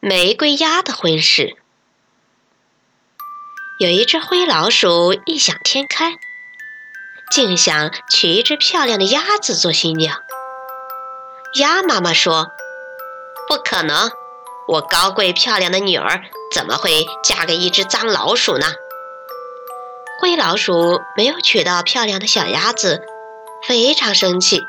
[0.00, 1.56] 玫瑰鸭的婚事。
[3.80, 6.14] 有一只灰老鼠异想天开，
[7.32, 10.16] 竟想娶一只漂亮的鸭子做新娘。
[11.54, 12.52] 鸭妈妈说
[13.48, 14.12] ：“不可能，
[14.68, 16.22] 我高贵漂亮的女儿
[16.54, 18.66] 怎么会嫁给一只脏老鼠呢？”
[20.22, 23.02] 灰老鼠没有娶到漂亮的小鸭子，
[23.66, 24.60] 非常生气。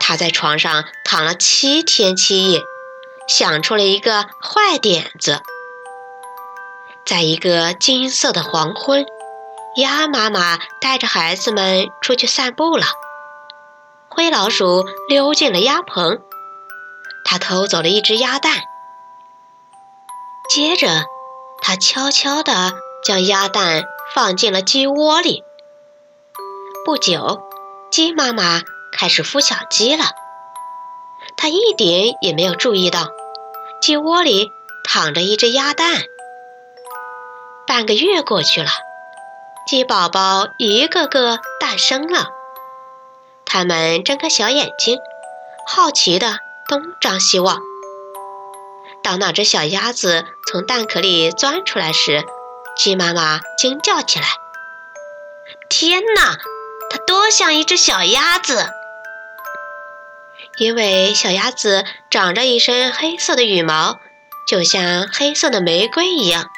[0.00, 2.62] 他在床上躺了七天七夜。
[3.28, 5.42] 想出了一个坏点子，
[7.04, 9.04] 在一个金色的黄昏，
[9.76, 12.86] 鸭妈妈带着孩子们出去散步了。
[14.08, 16.22] 灰老鼠溜进了鸭棚，
[17.24, 18.62] 他偷走了一只鸭蛋。
[20.48, 21.04] 接着，
[21.60, 22.72] 他悄悄地
[23.04, 25.44] 将鸭蛋放进了鸡窝里。
[26.86, 27.42] 不久，
[27.90, 30.04] 鸡妈妈开始孵小鸡了。
[31.36, 33.10] 他一点也没有注意到。
[33.80, 34.52] 鸡窝里
[34.84, 36.02] 躺着一只鸭蛋。
[37.66, 38.70] 半个月过去了，
[39.66, 42.28] 鸡宝宝一个个诞生了。
[43.44, 44.98] 它们睁开小眼睛，
[45.66, 47.60] 好奇地东张西望。
[49.02, 52.24] 当那只小鸭子从蛋壳里钻出来时，
[52.76, 54.26] 鸡妈妈惊叫起来
[55.70, 56.36] ：“天哪，
[56.90, 58.70] 它多像一只小鸭子！”
[60.58, 64.00] 因为小鸭子长着一身黑色的羽毛，
[64.48, 66.50] 就像黑色的玫瑰一样，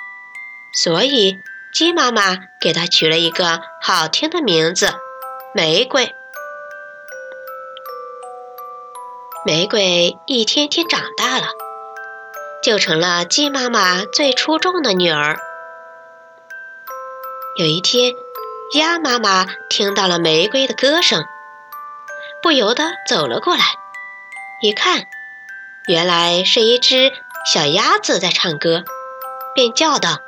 [0.73, 1.39] 所以
[1.75, 4.95] 鸡妈妈给它取了一个好听的名字——
[5.55, 6.15] 玫瑰。
[9.45, 11.49] 玫瑰一天天长大了，
[12.63, 15.39] 就成了鸡妈妈最出众的女儿。
[17.57, 18.15] 有一天，
[18.75, 21.25] 鸭妈妈听到了玫瑰的歌声，
[22.43, 23.65] 不由得走了过来。
[24.63, 25.07] 一看，
[25.87, 27.11] 原来是一只
[27.51, 28.85] 小鸭子在唱歌，
[29.55, 30.19] 便叫道：“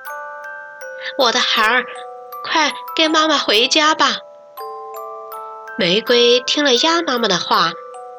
[1.19, 1.85] 我的孩儿，
[2.43, 4.17] 快跟妈妈回家吧！”
[5.77, 7.73] 玫瑰听了鸭妈妈的话，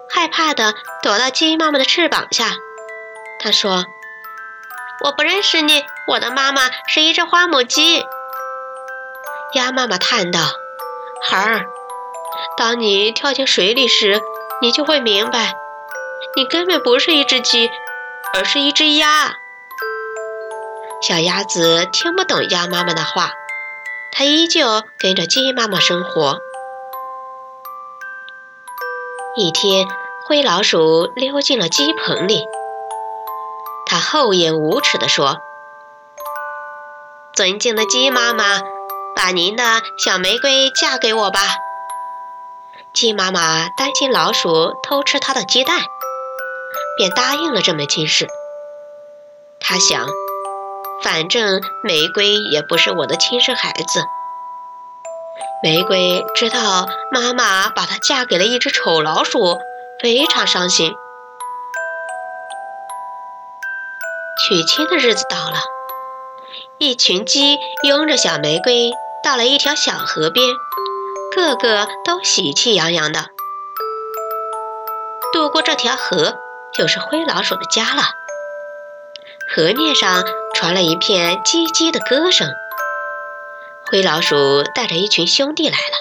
[0.08, 2.58] 害怕的躲到鸡妈妈的翅膀下。
[3.40, 3.84] 他说
[5.04, 8.06] ：“我不认识你，我的妈妈是一只花母鸡。”
[9.56, 10.42] 鸭妈妈叹道
[11.28, 11.66] ：“孩儿，
[12.56, 14.22] 当你跳进水里时，
[14.62, 15.56] 你就会明白。”
[16.36, 17.70] 你根本不是一只鸡，
[18.34, 19.36] 而是一只鸭。
[21.02, 23.30] 小鸭子听不懂鸭妈妈的话，
[24.12, 26.40] 它依旧跟着鸡妈妈生活。
[29.36, 29.88] 一天，
[30.26, 32.46] 灰老鼠溜进了鸡棚里，
[33.86, 35.38] 它厚颜无耻地说
[37.36, 38.62] ：“尊敬的鸡妈妈，
[39.16, 41.42] 把您的小玫瑰嫁给我吧。”
[42.92, 45.82] 鸡妈妈担心老鼠偷吃它的鸡蛋。
[46.98, 48.28] 便答应了这门亲事。
[49.60, 50.08] 他想，
[51.04, 54.04] 反正玫瑰也不是我的亲生孩子。
[55.64, 59.58] 玫瑰知道妈妈把她嫁给了一只丑老鼠，
[60.02, 60.94] 非常伤心。
[64.46, 65.60] 娶亲的日子到了，
[66.78, 68.92] 一群鸡拥着小玫瑰
[69.24, 70.46] 到了一条小河边，
[71.34, 73.30] 个个都喜气洋洋的
[75.32, 76.43] 渡过这条河。
[76.76, 78.04] 就是灰老鼠的家了。
[79.56, 80.24] 河面上
[80.56, 82.50] 传来一片叽叽的歌声。
[83.86, 85.96] 灰老鼠带着一群兄弟来了。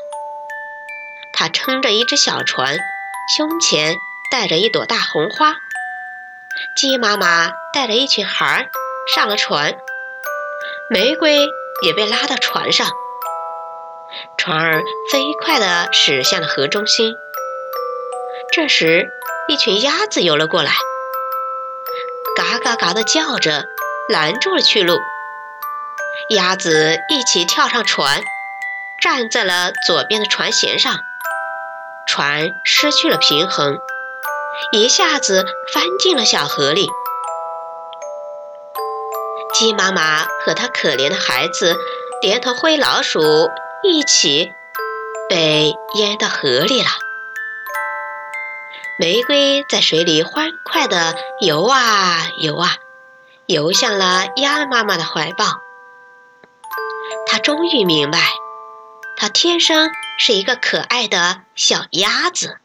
[1.34, 2.78] 他撑着一只小船，
[3.36, 3.96] 胸前
[4.30, 5.56] 带着一朵大红花。
[6.76, 8.70] 鸡妈妈带着一群孩儿
[9.14, 9.74] 上了船，
[10.88, 11.48] 玫瑰
[11.82, 12.86] 也被拉到船上。
[14.38, 17.14] 船儿飞快地驶向了河中心。
[18.52, 19.08] 这时。
[19.48, 20.70] 一群鸭子游了过来，
[22.36, 23.64] 嘎嘎嘎地叫着，
[24.08, 24.96] 拦住了去路。
[26.28, 28.22] 鸭子一起跳上船，
[29.02, 31.00] 站在了左边的船舷上。
[32.06, 33.78] 船失去了平衡，
[34.72, 36.86] 一下子翻进了小河里。
[39.54, 41.76] 鸡妈妈和它可怜的孩子，
[42.22, 43.50] 连同灰老鼠
[43.82, 44.52] 一起
[45.28, 46.88] 被淹到河里了。
[49.02, 52.76] 玫瑰在水里欢快地游啊游啊，
[53.46, 55.44] 游向了鸭妈妈的怀抱。
[57.26, 58.20] 它终于明白，
[59.16, 59.90] 它天生
[60.20, 62.60] 是一个可爱的小鸭子。